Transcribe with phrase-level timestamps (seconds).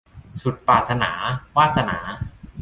[0.41, 1.11] สุดปรารถนา-
[1.57, 1.97] วาสนา